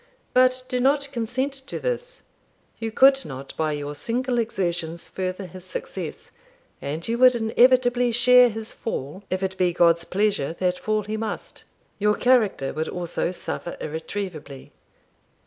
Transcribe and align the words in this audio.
But 0.33 0.63
do 0.67 0.79
not 0.79 1.11
consent 1.11 1.53
to 1.53 1.79
this; 1.79 2.23
you 2.79 2.91
could 2.91 3.23
not, 3.23 3.55
by 3.55 3.73
your 3.73 3.93
single 3.93 4.39
exertions, 4.39 5.07
further 5.07 5.45
his 5.45 5.63
success, 5.63 6.31
and 6.81 7.07
you 7.07 7.19
would 7.19 7.35
inevitably 7.35 8.11
share 8.11 8.49
his 8.49 8.73
fall, 8.73 9.23
if 9.29 9.43
it 9.43 9.57
be 9.59 9.73
God's 9.73 10.05
pleasure 10.05 10.53
that 10.59 10.79
fall 10.79 11.03
he 11.03 11.17
must. 11.17 11.65
Your 11.99 12.15
character 12.15 12.73
would 12.73 12.87
also 12.87 13.29
suffer 13.29 13.77
irretrievably. 13.79 14.71